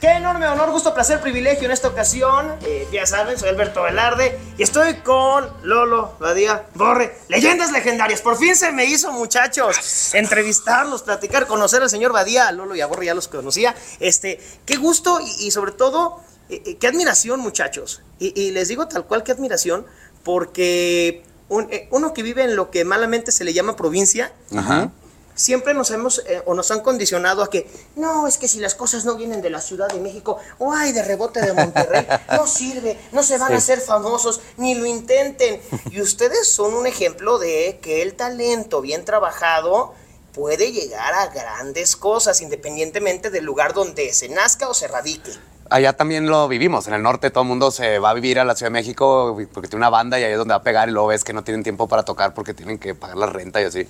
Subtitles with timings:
[0.00, 2.54] Qué enorme honor, gusto, placer, privilegio en esta ocasión.
[2.64, 8.20] Eh, ya saben, soy Alberto Velarde y estoy con Lolo, Badía, Borre, leyendas legendarias.
[8.20, 12.86] Por fin se me hizo, muchachos, entrevistarlos, platicar, conocer al señor Badía, Lolo y a
[12.86, 13.74] Borre ya los conocía.
[13.98, 18.00] Este, qué gusto y, sobre todo, eh, eh, qué admiración, muchachos.
[18.20, 19.84] Y, les digo tal cual, qué admiración,
[20.22, 24.92] porque uno que vive en lo que malamente se le llama provincia, Ajá
[25.38, 28.74] siempre nos hemos eh, o nos han condicionado a que no, es que si las
[28.74, 32.46] cosas no vienen de la Ciudad de México o ay de rebote de Monterrey, no
[32.46, 35.60] sirve, no se van a hacer famosos, ni lo intenten.
[35.90, 39.94] Y ustedes son un ejemplo de que el talento bien trabajado
[40.34, 45.32] puede llegar a grandes cosas independientemente del lugar donde se nazca o se radique
[45.70, 46.86] allá también lo vivimos.
[46.88, 49.36] En el norte todo el mundo se va a vivir a la Ciudad de México
[49.52, 51.32] porque tiene una banda y ahí es donde va a pegar y luego ves que
[51.32, 53.86] no tienen tiempo para tocar porque tienen que pagar la renta y así.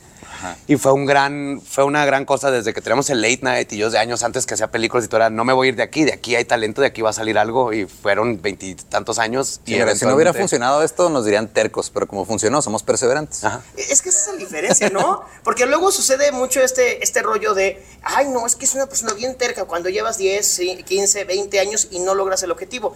[0.66, 3.78] Y fue un gran, fue una gran cosa desde que tenemos el late night y
[3.78, 5.76] yo de años antes que hacía películas y todo era, no me voy a ir
[5.76, 9.18] de aquí, de aquí hay talento, de aquí va a salir algo y fueron veintitantos
[9.18, 9.60] años.
[9.66, 13.42] y si no hubiera funcionado esto nos dirían tercos, pero como funcionó, somos perseverantes.
[13.76, 15.22] Es que esa es la diferencia, ¿no?
[15.44, 19.14] Porque luego sucede mucho este, este rollo de, ay no, es que es una persona
[19.14, 22.94] bien terca cuando llevas 10, 15, 20 años y no logras el objetivo.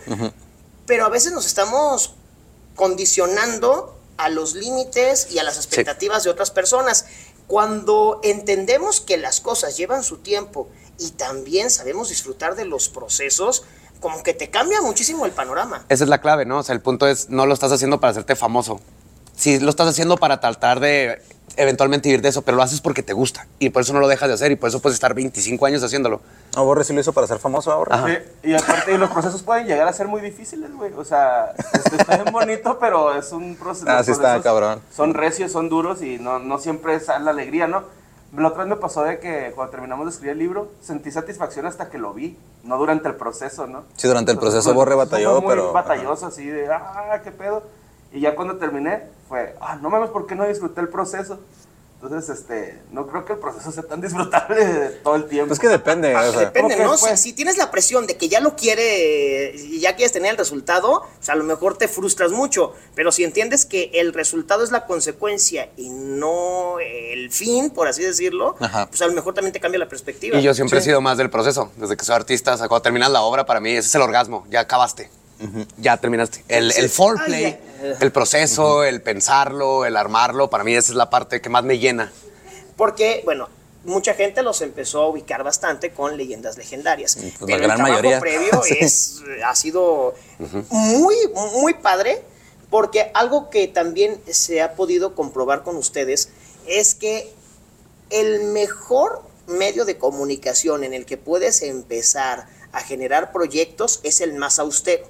[0.87, 2.15] Pero a veces nos estamos
[2.75, 7.07] condicionando a los límites y a las expectativas de otras personas.
[7.47, 13.65] Cuando entendemos que las cosas llevan su tiempo y también sabemos disfrutar de los procesos,
[14.01, 15.85] como que te cambia muchísimo el panorama.
[15.89, 16.59] Esa es la clave, ¿no?
[16.59, 18.81] O sea, el punto es, no lo estás haciendo para hacerte famoso.
[19.37, 21.23] Si lo estás haciendo para tratar de
[21.57, 24.09] eventualmente vivir de eso, pero lo haces porque te gusta y por eso no lo
[24.09, 26.21] dejas de hacer y por eso puedes estar 25 años haciéndolo.
[26.57, 28.05] No, Borre sí lo hizo para ser famoso ahora.
[28.07, 30.93] Sí, y aparte los procesos pueden llegar a ser muy difíciles, güey.
[30.95, 33.87] O sea, este, está bien bonito, pero es un proceso.
[33.89, 34.81] Ah, sí está cabrón.
[34.95, 37.85] Son recios, son duros y no, no siempre es la alegría, ¿no?
[38.37, 41.67] La otra vez me pasó de que cuando terminamos de escribir el libro, sentí satisfacción
[41.67, 43.85] hasta que lo vi, no durante el proceso, ¿no?
[43.97, 45.73] Sí, durante el proceso Borre batalló, muy pero...
[45.73, 47.63] batalloso, así de, ah, qué pedo.
[48.11, 49.03] Y ya cuando terminé,
[49.33, 51.39] fue, ah, no mames, ¿por qué no disfruté el proceso?
[52.03, 55.55] Entonces, este, no creo que el proceso sea tan disfrutable todo el tiempo.
[55.55, 56.15] Es que depende.
[56.15, 56.99] o sea, depende, ¿no?
[56.99, 61.07] Si, tienes la presión de que ya lo quiere y ya quieres tener el resultado,
[61.17, 62.75] pues a lo mejor te frustras mucho.
[62.95, 68.03] Pero si entiendes que el resultado es la consecuencia y no el fin, por así
[68.03, 70.37] decirlo, pues a lo mejor también te cambia la perspectiva.
[70.39, 71.73] Y yo siempre he sido más del proceso.
[71.79, 74.45] Desde que soy artista, cuando terminas la obra, para mí ese es el orgasmo.
[74.51, 75.09] Ya acabaste.
[75.79, 76.45] Ya terminaste.
[76.49, 77.59] El, el foreplay,
[78.01, 81.79] el proceso, el pensarlo, el armarlo, para mí esa es la parte que más me
[81.79, 82.13] llena.
[82.77, 83.49] Porque, bueno,
[83.85, 87.17] mucha gente los empezó a ubicar bastante con leyendas legendarias.
[87.17, 88.21] Pues pero la gran el mayoría.
[88.21, 90.15] previo es, ha sido
[90.71, 91.17] muy,
[91.55, 92.23] muy padre,
[92.71, 96.31] porque algo que también se ha podido comprobar con ustedes
[96.67, 97.33] es que
[98.11, 104.35] el mejor medio de comunicación en el que puedes empezar a generar proyectos es el
[104.35, 105.07] más austero.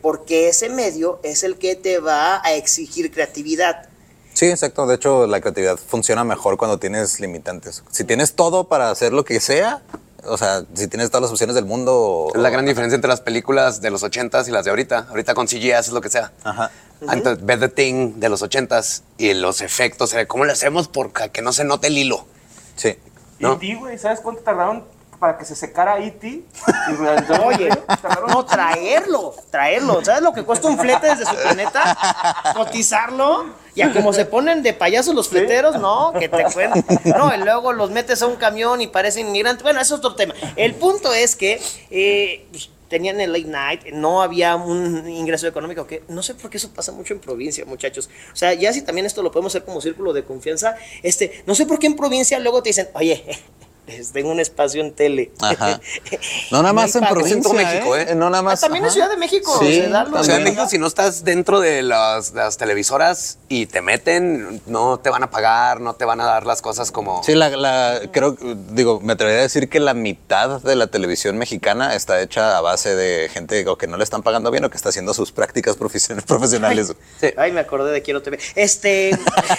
[0.00, 3.88] Porque ese medio es el que te va a exigir creatividad.
[4.32, 4.86] Sí, exacto.
[4.86, 7.82] De hecho, la creatividad funciona mejor cuando tienes limitantes.
[7.90, 9.82] Si tienes todo para hacer lo que sea,
[10.24, 12.28] o sea, si tienes todas las opciones del mundo.
[12.34, 15.06] Es la gran diferencia entre las películas de los 80s y las de ahorita.
[15.10, 16.32] Ahorita con CGI haces lo que sea.
[16.44, 16.70] Ajá.
[17.00, 21.42] Entonces, ves The Thing de los 80s y los efectos, ¿cómo le hacemos para que
[21.42, 22.26] no se note el hilo?
[22.76, 22.96] Sí.
[23.40, 23.98] ¿Y ti, güey?
[23.98, 24.84] ¿Sabes cuánto tardaron
[25.22, 26.42] para que se secara E.T.
[27.46, 27.68] Oye,
[28.26, 30.04] no, traerlo, traerlo.
[30.04, 31.96] ¿Sabes lo que cuesta un flete desde su planeta?
[32.56, 33.54] Cotizarlo.
[33.76, 36.84] Y a como se ponen de payasos los fleteros, no, que te cuenten.
[37.16, 39.62] No, y luego los metes a un camión y parecen inmigrantes.
[39.62, 40.34] Bueno, eso es otro tema.
[40.56, 41.62] El punto es que
[41.92, 46.50] eh, pues, tenían el late night, no había un ingreso económico, que no sé por
[46.50, 48.10] qué eso pasa mucho en provincia, muchachos.
[48.32, 51.54] O sea, ya si también esto lo podemos hacer como círculo de confianza, este, no
[51.54, 53.24] sé por qué en provincia luego te dicen, oye,
[54.12, 55.32] tengo un espacio en tele.
[55.40, 55.80] Ajá.
[56.50, 58.14] No nada más en provincia, México, ¿eh?
[58.14, 58.60] No nada más.
[58.60, 59.56] también en Ciudad de México.
[59.58, 64.98] Sí, Ciudad de México, si no estás dentro de las, televisoras y te meten, no
[64.98, 67.22] te van a pagar, no te van a dar las cosas como...
[67.24, 68.36] Sí, la, creo,
[68.70, 72.60] digo, me atrevería a decir que la mitad de la televisión mexicana está hecha a
[72.60, 75.76] base de gente que no le están pagando bien o que está haciendo sus prácticas
[76.26, 76.92] profesionales.
[77.22, 78.38] Ay, Ay me acordé de Quiero TV.
[78.54, 79.18] Este,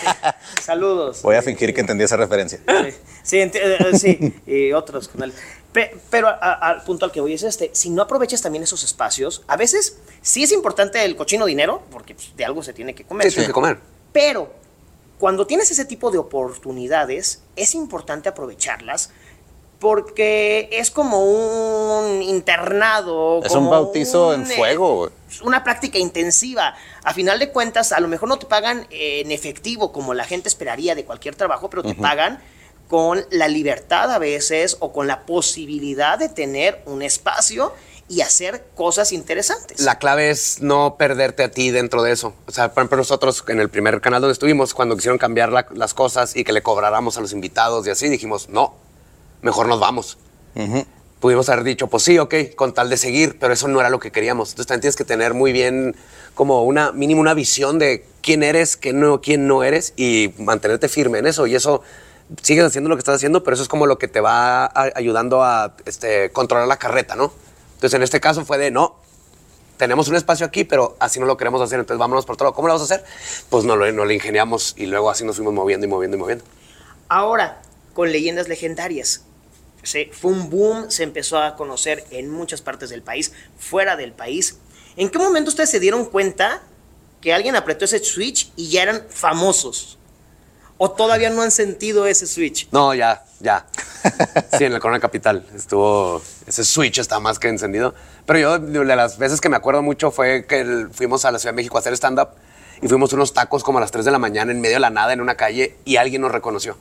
[0.62, 1.22] saludos.
[1.24, 2.60] Voy a fingir que entendí esa referencia.
[2.68, 5.36] Sí, sí, eh, sí y otros canales.
[6.10, 9.58] Pero al punto al que voy es este, si no aprovechas también esos espacios, a
[9.58, 13.28] veces sí es importante el cochino dinero, porque pues, de algo se tiene que comer.
[13.28, 13.80] Sí, tiene que comer.
[14.12, 14.52] Pero
[15.18, 19.10] cuando tienes ese tipo de oportunidades, es importante aprovecharlas
[19.80, 23.44] porque es como un internado.
[23.44, 25.12] Es un bautizo en fuego.
[25.44, 26.76] Una práctica intensiva.
[27.04, 30.48] A final de cuentas, a lo mejor no te pagan en efectivo como la gente
[30.48, 32.40] esperaría de cualquier trabajo, pero te pagan
[32.88, 37.74] con la libertad a veces o con la posibilidad de tener un espacio
[38.10, 39.80] y hacer cosas interesantes.
[39.80, 42.34] La clave es no perderte a ti dentro de eso.
[42.46, 45.66] O sea, por ejemplo, nosotros en el primer canal donde estuvimos, cuando quisieron cambiar la-
[45.74, 48.76] las cosas y que le cobráramos a los invitados y así, dijimos, no,
[49.42, 50.18] mejor nos vamos.
[51.20, 54.00] Pudimos haber dicho, pues sí, ok, con tal de seguir, pero eso no era lo
[54.00, 54.50] que queríamos.
[54.50, 55.96] Entonces también tienes que tener muy bien,
[56.36, 60.90] como una mínimo una visión de quién eres, quién no, quién no eres y mantenerte
[60.90, 61.48] firme en eso.
[61.48, 61.82] Y eso
[62.42, 64.92] sigues haciendo lo que estás haciendo, pero eso es como lo que te va a-
[64.96, 67.34] ayudando a este, controlar la carreta, ¿no?
[67.76, 68.96] Entonces en este caso fue de, no,
[69.78, 72.46] tenemos un espacio aquí, pero así no lo queremos hacer, entonces vámonos por todo.
[72.48, 72.56] lado.
[72.56, 73.06] ¿Cómo lo vamos a hacer?
[73.50, 76.46] Pues no no lo ingeniamos y luego así nos fuimos moviendo y moviendo y moviendo.
[77.10, 77.62] Ahora,
[77.94, 79.24] con leyendas legendarias.
[79.84, 84.14] Se, fue un boom, se empezó a conocer en muchas partes del país, fuera del
[84.14, 84.58] país.
[84.96, 86.62] ¿En qué momento ustedes se dieron cuenta
[87.20, 89.98] que alguien apretó ese switch y ya eran famosos?
[90.86, 92.68] ¿O todavía no han sentido ese switch?
[92.74, 93.66] No, ya, ya.
[94.58, 97.96] Sí, en el Corona Capital estuvo, ese switch está más que encendido.
[98.26, 101.40] Pero yo, de las veces que me acuerdo mucho fue que el- fuimos a la
[101.40, 102.32] Ciudad de México a hacer stand-up
[102.82, 104.90] y fuimos unos tacos como a las 3 de la mañana en medio de la
[104.90, 106.76] nada en una calle y alguien nos reconoció.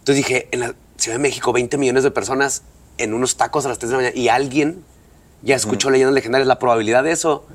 [0.00, 2.60] Entonces dije, en la Ciudad de México, 20 millones de personas
[2.98, 4.84] en unos tacos a las 3 de la mañana y alguien
[5.40, 6.46] ya escuchó leyendas legendarias.
[6.46, 7.46] La probabilidad de eso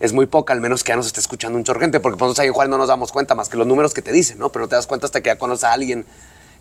[0.00, 2.38] es muy poca, al menos que ya nos esté escuchando un chorro gente, porque nosotros
[2.40, 4.50] ahí en Juárez no nos damos cuenta más que los números que te dicen, ¿no?
[4.50, 6.04] Pero no te das cuenta hasta que ya conoces a alguien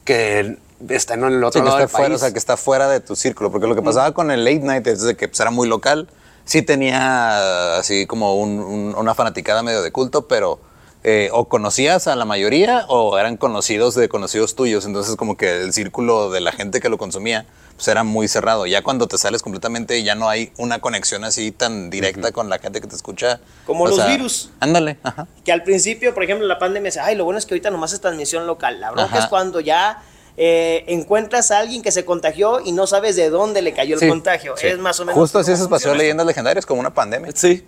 [0.03, 0.57] que
[0.89, 2.15] está en el otro Sí, que lado está del fuera, país.
[2.15, 3.51] o sea, que está fuera de tu círculo.
[3.51, 6.07] Porque lo que pasaba con el late night es de que pues, era muy local.
[6.45, 10.59] Sí tenía así como un- un- una fanaticada medio de culto, pero
[11.07, 14.85] eh, o conocías a la mayoría o eran conocidos de conocidos tuyos.
[14.85, 17.45] Entonces como que el círculo de la gente que lo consumía
[17.75, 18.66] pues era muy cerrado.
[18.66, 22.57] Ya cuando te sales completamente ya no hay una conexión así tan directa con la
[22.60, 23.39] gente que te escucha.
[23.66, 24.50] Como O los sea, virus.
[24.60, 25.27] Ándale, ajá.
[25.44, 27.92] Que al principio, por ejemplo, la pandemia dice, ay, lo bueno es que ahorita nomás
[27.94, 28.80] es transmisión local.
[28.80, 29.19] La bronca Ajá.
[29.19, 30.01] es cuando ya
[30.38, 34.00] eh, encuentras a alguien que se contagió y no sabes de dónde le cayó el
[34.01, 34.56] Sí, contagio.
[34.57, 34.68] Sí.
[34.68, 35.19] Es más o menos.
[35.19, 37.31] Justo así se pasó Leyendas Legendarias como una pandemia.
[37.33, 37.66] Sí.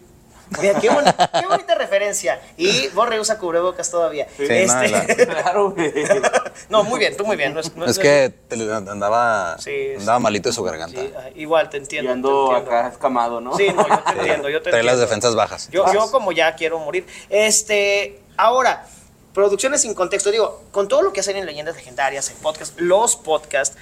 [0.62, 2.40] Mira, qué, boni- qué bonita referencia.
[2.58, 4.28] Y Borre usa cubrebocas todavía.
[4.38, 5.06] Sí, Este- no, la-
[5.44, 5.76] Claro,
[6.70, 7.54] no, muy bien, tú muy bien.
[7.54, 11.00] No es, no Es no que te- andaba, Sí, es- andaba malito de su garganta.
[11.02, 12.12] Sí, ah, igual, te Y entiendo.
[12.12, 12.78] ando te entiendo.
[12.78, 13.56] acá escamado, ¿no?
[13.58, 15.70] Sí, no, yo te entiendo, yo te Trae las defensas bajas.
[15.72, 17.06] Yo, yo como ya quiero morir.
[17.30, 18.86] Este, ahora,
[19.34, 20.32] producciones sin contexto.
[20.32, 23.78] Digo, con todo lo que hacen en Leyendas Legendarias, en podcast, los podcasts,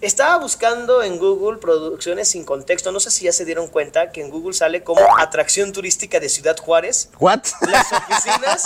[0.00, 2.90] estaba buscando en Google producciones sin contexto.
[2.92, 6.28] No sé si ya se dieron cuenta que en Google sale como atracción turística de
[6.28, 7.10] Ciudad Juárez.
[7.18, 7.40] ¿What?
[7.60, 8.64] Las oficinas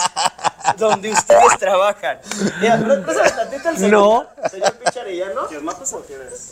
[0.77, 2.19] donde ustedes trabajan.
[2.61, 4.49] Mira, ¿no, no sabes la neta el señor, No.
[4.51, 5.49] señor Pinche Arellano?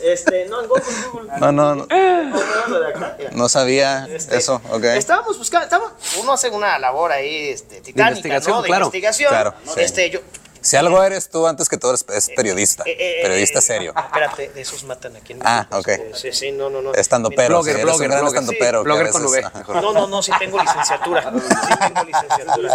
[0.01, 1.31] Este, no, en Google, Google.
[1.39, 4.83] No, no, no, ¿Cómo era lo de no sabía Este, eso, ok.
[4.83, 8.61] Estábamos buscando, estábamos, uno hace una labor ahí este, titánica, investigación, ¿no?
[8.61, 8.85] De claro.
[8.85, 9.29] investigación.
[9.29, 9.81] Claro, sí.
[9.81, 10.19] Este, yo,
[10.63, 12.83] Si algo eres tú antes que todo eres, es periodista.
[12.85, 13.91] eh, eh, periodista eh, serio.
[13.95, 15.87] ah, espérate, de esos matan aquí en Ah, ok.
[15.89, 16.93] este, Sí, sí, no, no, no.
[16.93, 19.81] Estando Mira, pero, Blogger, si eres blogger, blogger, estandopero, sí, que blogger a con V.
[19.81, 21.21] No, no, no, sí tengo licenciatura.
[21.21, 21.29] Sí
[21.79, 22.69] tengo licenciatura.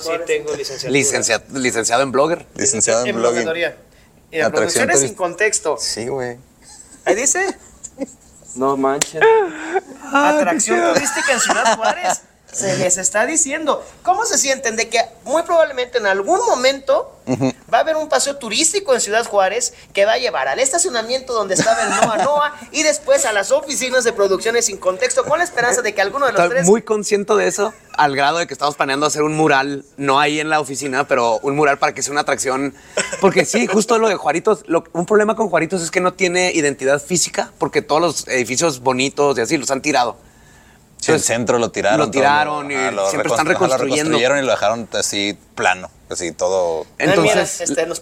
[0.00, 0.92] Sí tengo licenciatura.
[0.92, 2.46] Licencia- licenciado en blogger.
[2.54, 3.42] Licenciado en blogging.
[3.44, 3.76] bloguería.
[4.30, 5.76] Mira, Atracción producciones sin contexto.
[5.78, 6.38] Sí, güey.
[7.04, 7.46] Ahí dice,
[8.56, 9.20] No manches.
[10.12, 12.22] atracción turística en Ciudad Juárez.
[12.54, 13.84] Se les está diciendo.
[14.02, 17.10] ¿Cómo se sienten de que muy probablemente en algún momento
[17.72, 21.32] va a haber un paseo turístico en Ciudad Juárez que va a llevar al estacionamiento
[21.32, 25.38] donde estaba el Noa Noa y después a las oficinas de producciones sin contexto con
[25.38, 28.38] la esperanza de que alguno de los Estoy tres muy consciente de eso, al grado
[28.38, 31.78] de que estamos planeando hacer un mural, no ahí en la oficina, pero un mural
[31.78, 32.74] para que sea una atracción.
[33.22, 36.52] Porque sí, justo lo de Juaritos, lo- un problema con Juaritos es que no tiene
[36.52, 40.16] identidad física, porque todos los edificios bonitos y así los han tirado.
[41.04, 41.98] Sí, el centro lo tiraron.
[42.00, 43.84] lo tiraron y siempre están reconstru- ajá, Lo reconstruyendo.
[44.10, 46.86] reconstruyeron y lo dejaron así plano, así todo.
[46.98, 48.00] Entonces, este, nos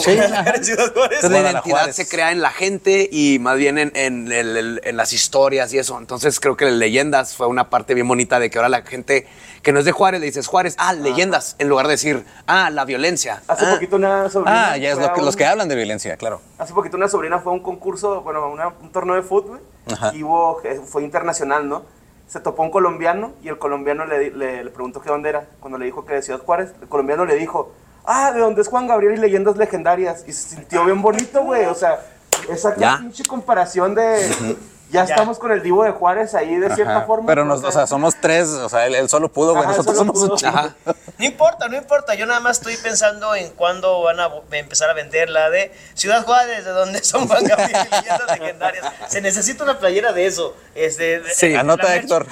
[0.00, 0.10] Sí.
[0.10, 1.18] en Ciudad Juárez.
[1.22, 4.80] Entonces la identidad se crea en la gente y más bien en, en el- el-
[4.84, 5.96] en las historias y eso.
[5.98, 9.26] Entonces creo que leyendas fue una parte bien bonita de que ahora la gente
[9.62, 12.68] que no es de Juárez le dices Juárez, ah, leyendas, en lugar de decir, ah,
[12.70, 13.42] la violencia.
[13.48, 13.72] Hace Ah.
[13.74, 14.72] poquito una sobrina.
[14.72, 16.42] Ah, ya es lo a que, un- los que hablan de violencia, claro.
[16.58, 19.60] Hace poquito una sobrina fue a un concurso, bueno, una- un torneo de fútbol.
[19.90, 20.12] Ajá.
[20.14, 21.82] Y hubo, eh, fue internacional, ¿no?
[22.26, 25.46] Se topó un colombiano y el colombiano le, le- le preguntó que dónde era.
[25.60, 27.72] Cuando le dijo que de Ciudad Juárez, el colombiano le dijo,
[28.06, 30.24] ah, de dónde es Juan Gabriel y leyendas legendarias.
[30.26, 31.66] Y se sintió bien bonito, güey.
[31.66, 32.00] O sea,
[32.48, 34.56] esa pinche comparación de.
[34.94, 37.06] Ya, estamos con el Divo de Juárez ahí de cierta Ajá.
[37.06, 37.26] forma.
[37.26, 39.64] Pero, nos, o sea, somos tres, o sea, él, él solo pudo, güey.
[39.64, 40.72] Ajá, Nosotros somos un chingo.
[41.18, 42.14] No importa, no importa.
[42.14, 46.24] Yo nada más estoy pensando en cuándo van a empezar a vender la de Ciudad
[46.24, 48.86] Juárez, de donde son Juan Gabriel y leyendas legendarias.
[49.08, 50.56] Se necesita una playera de eso.
[50.74, 51.54] Este, Sí.
[51.54, 51.94] Anota.
[51.96, 52.26] Héctor.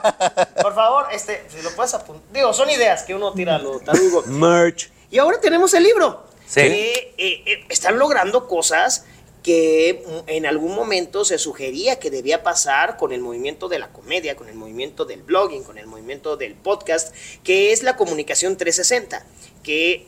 [0.62, 2.32] Por favor, este, si lo puedes apuntar.
[2.32, 4.22] Digo, son ideas que uno tira a lo tarugo.
[4.26, 4.90] Merch.
[5.10, 6.26] Y ahora tenemos el libro.
[6.46, 6.60] Sí.
[6.62, 9.04] que eh, eh, están logrando cosas
[9.42, 14.36] que en algún momento se sugería que debía pasar con el movimiento de la comedia,
[14.36, 17.14] con el movimiento del blogging, con el movimiento del podcast,
[17.44, 19.24] que es la comunicación 360,
[19.62, 20.06] que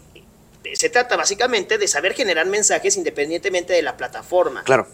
[0.75, 4.63] se trata básicamente de saber generar mensajes independientemente de la plataforma.
[4.65, 4.87] Claro.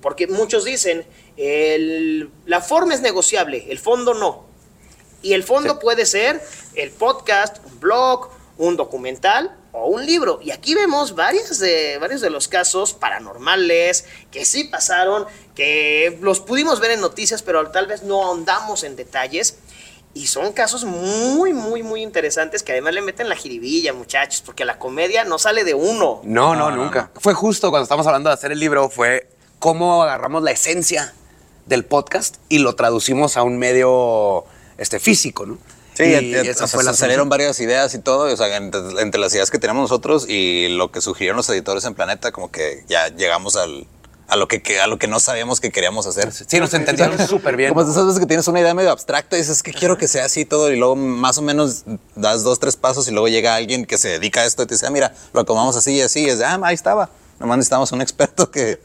[0.00, 1.04] Porque muchos dicen,
[1.36, 4.44] el- la forma es negociable, el fondo no.
[5.22, 5.78] Y el fondo Sí.
[5.80, 6.40] puede ser
[6.74, 10.38] el podcast, un blog, un documental o un libro.
[10.42, 16.40] Y aquí vemos varias de, varios de los casos paranormales que sí pasaron, que los
[16.40, 19.58] pudimos ver en noticias, pero tal vez no ahondamos en detalles.
[20.16, 24.64] Y son casos muy, muy, muy interesantes que además le meten la jiribilla, muchachos, porque
[24.64, 26.20] la comedia no sale de uno.
[26.22, 27.10] No, no, nunca.
[27.16, 31.12] Fue justo cuando estábamos hablando de hacer el libro, fue cómo agarramos la esencia
[31.66, 34.44] del podcast y lo traducimos a un medio
[34.78, 35.58] este, físico, ¿no?
[35.94, 38.36] Sí, Y et- et- esa o sea, fue la salieron varias ideas y todo, o
[38.36, 41.94] sea, entre, entre las ideas que teníamos nosotros y lo que sugirieron los editores en
[41.94, 43.86] Planeta, como que ya llegamos al,
[44.26, 46.32] a, lo que, que- a lo que no sabíamos que queríamos hacer.
[46.32, 47.68] Sí, nos entendieron súper bien.
[47.72, 50.24] Como esas veces que tienes una idea medio abstracta y dices que quiero que sea
[50.24, 51.84] así todo y luego más o menos
[52.16, 54.74] das dos, tres pasos y luego llega alguien que se dedica a esto y te
[54.74, 57.08] dice, ah, mira, lo acomodamos así y así y es ah, ahí estaba.
[57.38, 58.80] Nomás necesitamos un experto que...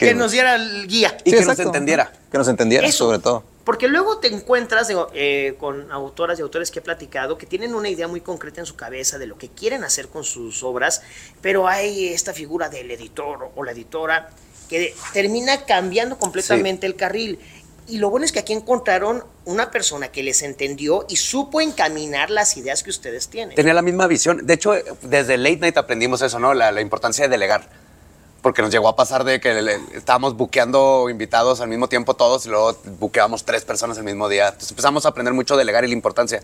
[0.00, 1.16] Que, nos diera el guía.
[1.24, 1.62] Y Sí, que nos exacto.
[1.64, 2.12] entendiera.
[2.30, 3.06] Que nos entendiera, Eso.
[3.06, 3.44] sobre todo.
[3.64, 7.74] Porque luego te encuentras digo, eh, con autoras y autores que he platicado que tienen
[7.74, 11.02] una idea muy concreta en su cabeza de lo que quieren hacer con sus obras,
[11.40, 14.30] pero hay esta figura del editor o la editora
[14.68, 17.38] que termina cambiando completamente el carril.
[17.86, 22.30] Y lo bueno es que aquí encontraron una persona que les entendió y supo encaminar
[22.30, 23.56] las ideas que ustedes tienen.
[23.56, 24.46] Tenía la misma visión.
[24.46, 26.54] De hecho, desde Late Night aprendimos eso, ¿no?
[26.54, 27.68] La, la importancia de delegar.
[28.42, 32.46] Porque nos llegó a pasar de que le- estábamos buqueando invitados al mismo tiempo todos
[32.46, 34.46] y luego buqueábamos tres personas el mismo día.
[34.48, 36.42] Entonces empezamos a aprender mucho a delegar y la importancia.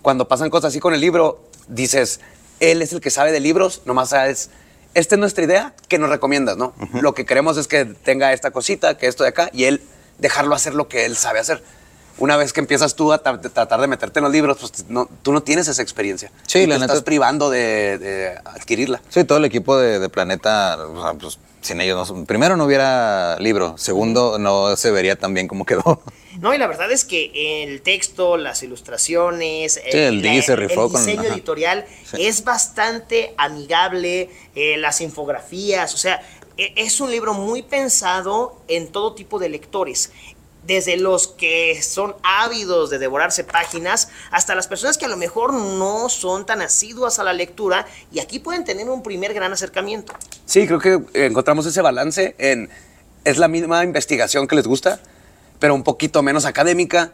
[0.00, 2.20] Cuando pasan cosas así con el libro, dices,
[2.60, 4.50] él es el que sabe de libros, nomás sabes,
[4.94, 6.72] esta es nuestra idea, ¿qué nos recomiendas, no?
[6.94, 9.82] Lo que queremos es que tenga esta cosita, que esto de acá, y él
[10.18, 11.62] dejarlo hacer lo que él sabe hacer.
[12.18, 15.08] Una vez que empiezas tú a tra- tratar de meterte en los libros, pues no-
[15.22, 16.30] tú no tienes esa experiencia.
[16.46, 19.00] Sí, Y la te neta- estás privando de, de adquirirla.
[19.08, 22.64] Sí, todo el equipo de, de Planeta, o sea, pues, sin ellos, no- primero no
[22.64, 26.02] hubiera libro, segundo no se vería tan bien como quedó.
[26.40, 30.84] No, y la verdad es que el texto, las ilustraciones, Sí, el Digi se rifó
[30.86, 32.24] el diseño editorial Sí.
[32.24, 36.22] es bastante amigable, eh, las infografías, o sea,
[36.56, 40.12] e- es un libro muy pensado en todo tipo de lectores.
[40.68, 45.54] Desde los que son ávidos de devorarse páginas hasta las personas que a lo mejor
[45.54, 50.12] no son tan asiduas a la lectura y aquí pueden tener un primer gran acercamiento.
[50.44, 52.68] Sí, creo que encontramos ese balance en.
[53.24, 55.00] Es la misma investigación que les gusta,
[55.58, 57.12] pero un poquito menos académica.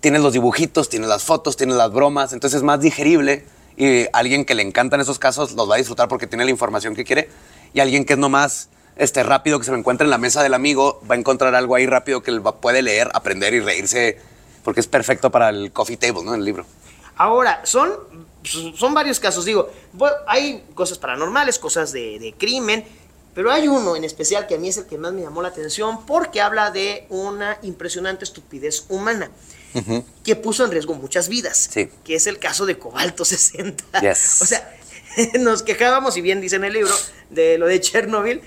[0.00, 3.44] Tienes los dibujitos, tienes las fotos, tienes las bromas, entonces es más digerible.
[3.76, 6.96] Y alguien que le encantan esos casos los va a disfrutar porque tiene la información
[6.96, 7.30] que quiere.
[7.72, 10.54] Y alguien que es nomás este, rápido, que se lo encuentra en la mesa del
[10.54, 14.18] amigo, va a encontrar algo ahí rápido que él puede leer, aprender y reírse,
[14.64, 16.34] porque es perfecto para el coffee table, ¿no?
[16.34, 16.64] El libro.
[17.16, 17.92] Ahora, son,
[18.74, 19.70] son varios casos, digo,
[20.26, 22.84] hay cosas paranormales, cosas de, de crimen,
[23.34, 25.48] pero hay uno en especial que a mí es el que más me llamó la
[25.48, 29.30] atención porque habla de una impresionante estupidez humana
[30.24, 31.90] que puso en riesgo muchas vidas, Sí.
[32.02, 34.00] que es el caso de Cobalto 60.
[34.00, 34.40] Yes.
[34.40, 34.74] O sea,
[35.40, 36.94] nos quejábamos, y bien dice en el libro,
[37.28, 38.40] de lo de Chernobyl,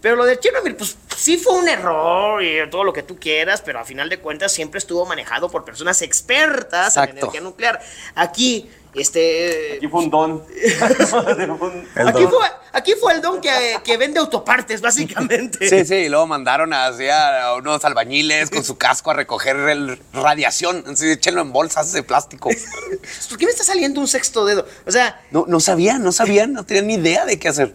[0.00, 3.62] pero lo de Chernobyl, pues sí fue un error y todo lo que tú quieras,
[3.64, 7.18] pero a final de cuentas siempre estuvo manejado por personas expertas en Exacto.
[7.20, 7.80] energía nuclear.
[8.14, 9.74] Aquí, este.
[9.76, 10.44] Aquí fue un don.
[11.94, 13.50] Aquí fue, aquí fue el don que,
[13.84, 15.68] que vende autopartes, básicamente.
[15.68, 20.00] Sí, sí, y luego mandaron así a unos albañiles con su casco a recoger el
[20.12, 22.50] radiación, así, échenlo en bolsas de plástico.
[23.28, 24.66] ¿Por qué me está saliendo un sexto dedo?
[24.86, 27.74] O sea, No, no sabían, no sabían, no tenían ni idea de qué hacer.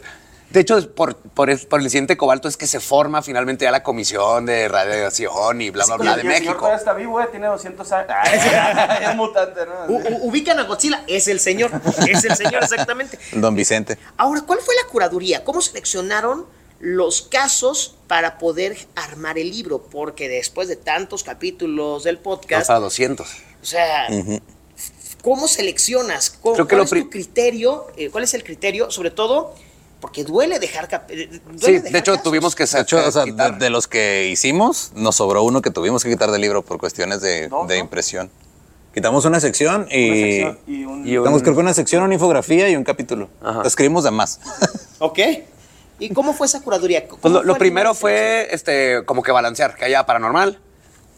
[0.53, 3.65] De hecho, por, por, el, por el incidente de Cobalto es que se forma finalmente
[3.65, 6.71] ya la comisión de radiación y bla, bla, bla de el señor México.
[6.71, 8.07] está vivo, eh, tiene 200 años.
[8.23, 9.93] Ay, es mutante, ¿no?
[9.93, 11.71] u- ubican a Godzilla, es el señor,
[12.07, 13.17] es el señor exactamente.
[13.33, 13.97] Don Vicente.
[14.15, 15.43] Ahora, ¿cuál fue la curaduría?
[15.43, 16.45] ¿Cómo seleccionaron
[16.79, 19.79] los casos para poder armar el libro?
[19.89, 23.27] Porque después de tantos capítulos del podcast, para 200.
[23.27, 24.07] o sea,
[25.23, 26.29] ¿cómo seleccionas?
[26.29, 27.87] ¿Cómo- Creo que ¿Cuál lo es tu criterio?
[27.97, 28.91] Eh, ¿Cuál es el criterio?
[28.91, 29.55] Sobre todo,
[30.03, 30.89] porque duele dejar...
[30.89, 32.23] cap- eh, duele Sí, dejar de hecho, casos.
[32.23, 35.71] tuvimos que De hecho, sacar- o sea, de, los que hicimos, nos sobró uno que
[35.71, 37.79] tuvimos que quitar del libro por cuestiones de, No, de no.
[37.85, 38.29] impresión.
[38.93, 40.09] Quitamos una sección y...
[40.09, 42.83] Una sección y un- y un- Quitamos creo que una sección, una infografía y un
[42.83, 43.29] capítulo.
[43.41, 43.61] Ajá.
[43.63, 44.41] Escribimos de más.
[44.99, 45.19] Ok.
[45.99, 47.07] ¿Y cómo fue esa curaduría?
[47.07, 50.59] ¿Cómo Pues lo, fue lo el primero fue este, como que balancear, que haya paranormal,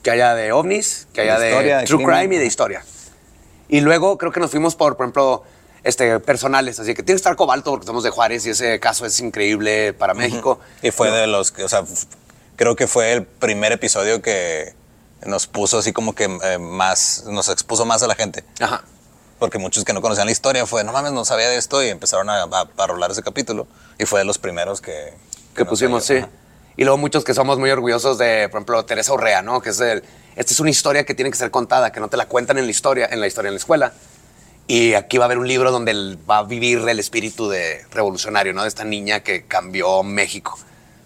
[0.03, 2.19] que haya de ovnis, que haya De de, historia, de true crimen.
[2.19, 2.85] crime y de historia.
[3.67, 5.43] Y luego creo que nos fuimos por, por ejemplo,
[5.85, 6.79] este, personales.
[6.79, 9.93] Así que tiene que estar Cobalto porque somos de Juárez y ese caso es increíble
[9.93, 10.59] para México.
[10.81, 11.83] Y fue de los que, o sea,
[12.57, 14.73] creo que fue el primer episodio que
[15.25, 18.43] nos puso así como que eh, más, nos expuso más a la gente.
[18.59, 18.83] Ajá.
[19.39, 21.89] Porque muchos que no conocían la historia fue, no mames, no sabía de esto y
[21.89, 23.67] empezaron a, a, a rolar ese capítulo.
[23.97, 25.13] Y fue de los primeros que...
[25.53, 26.17] que nos pusimos, sí.
[26.17, 26.29] Ajá.
[26.77, 29.61] Y luego muchos que somos muy orgullosos de, por ejemplo, Teresa Urrea, ¿no?
[29.61, 30.03] Que es el,
[30.35, 32.65] esta es una historia que tiene que ser contada, que no te la cuentan en
[32.65, 33.93] la historia, en la historia en la escuela.
[34.67, 38.51] Y aquí va a haber un libro donde va a vivir el espíritu de revolucionario,
[38.53, 38.63] ¿no?
[38.63, 40.57] De esta niña que cambió México.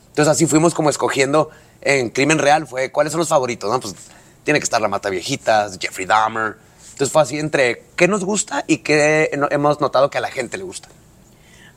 [0.09, 1.49] Entonces así fuimos como escogiendo
[1.81, 3.79] en Crimen Real, fue cuáles son los favoritos, ¿no?
[3.79, 3.95] Pues
[4.43, 6.55] tiene que estar La Mata Viejitas, Jeffrey Dahmer.
[6.91, 10.57] Entonces fue así entre qué nos gusta y qué hemos notado que a la gente
[10.57, 10.87] le gusta.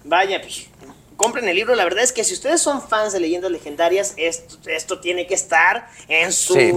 [0.04, 0.66] Vaya, pues,
[1.16, 1.74] compren el libro.
[1.74, 5.34] La verdad es que si ustedes son fans de leyendas legendarias, esto, esto tiene que
[5.34, 6.72] estar en sus Sí.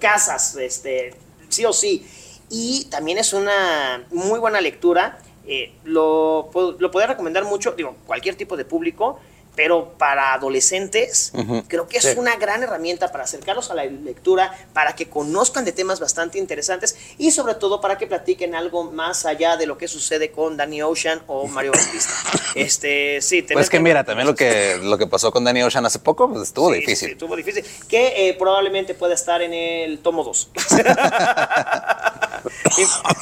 [0.00, 1.14] casas, este,
[1.48, 2.06] sí o sí.
[2.50, 5.18] Y también es una muy buena lectura.
[5.46, 9.18] eh, lo, lo podría recomendar mucho, digo, cualquier tipo de público,
[9.56, 11.32] pero para adolescentes
[11.68, 12.14] creo que es Sí.
[12.16, 16.96] una gran herramienta para acercarlos a la lectura, para que conozcan de temas bastante interesantes
[17.18, 20.82] y sobre todo para que platiquen algo más allá de lo que sucede con Danny
[20.82, 22.10] Ocean o Mario Bautista.
[22.56, 26.00] Este, sí, Pues que mira, también lo que, lo que pasó con Danny Ocean hace
[26.00, 27.08] poco, pues estuvo sí, difícil.
[27.08, 27.64] sí, estuvo difícil.
[27.88, 30.50] Que eh, probablemente pueda estar en el tomo 2.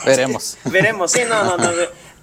[0.07, 0.57] Veremos.
[0.65, 1.71] Veremos, sí, no, no, no.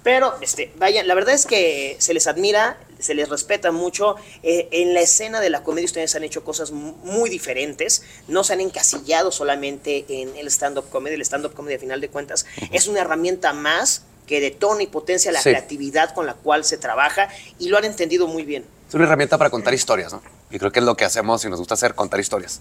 [0.06, 4.14] Pero, este, vayan, la verdad es que se les admira, se les respeta mucho.
[4.44, 8.04] Eh, en la escena de la comedia ustedes han hecho cosas mu- muy diferentes.
[8.28, 11.16] No se han encasillado solamente en el stand-up comedy.
[11.16, 15.32] El stand-up comedy, a final de cuentas, es una herramienta más que detona y potencia
[15.32, 15.50] la Sí.
[15.50, 18.64] creatividad con la cual se trabaja y lo han entendido muy bien.
[18.88, 20.22] Es una herramienta para contar historias, ¿no?
[20.52, 22.60] Y creo que es lo que hacemos y nos gusta hacer, contar historias.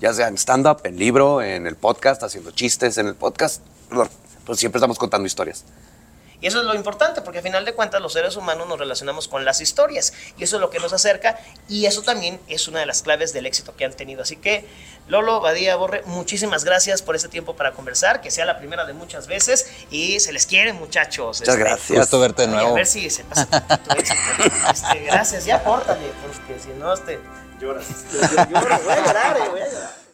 [0.00, 3.60] Ya sea en stand-up, en libro, en el podcast, haciendo chistes en el podcast.
[3.88, 4.08] Pero
[4.44, 5.64] pues siempre estamos contando historias.
[6.40, 9.28] Y eso es lo importante, porque al final de cuentas los seres humanos nos relacionamos
[9.28, 10.12] con las historias.
[10.36, 11.38] Y eso es lo que nos acerca.
[11.68, 14.22] Y eso también es una de las claves del éxito que han tenido.
[14.22, 14.66] Así que,
[15.08, 18.20] Lolo, Badía, Borre, muchísimas gracias por este tiempo para conversar.
[18.20, 19.66] Que sea la primera de muchas veces.
[19.90, 21.40] Y se les quiere, muchachos.
[21.40, 21.98] Muchas Este, gracias.
[22.00, 22.70] Gusto verte de nuevo.
[22.70, 24.20] A ver si se pasa tantito éxito.
[24.72, 27.18] Este, gracias, ya pórtale, porque si no, este,
[27.60, 27.86] lloras.
[28.12, 30.05] Yo, yo- lloro, voy a llorar, eh, voy a llorar.